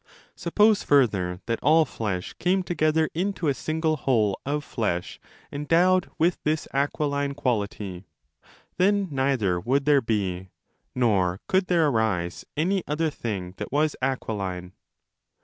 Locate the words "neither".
9.11-9.59